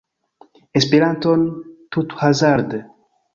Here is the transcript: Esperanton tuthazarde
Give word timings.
Esperanton 0.79 1.43
tuthazarde 1.91 2.83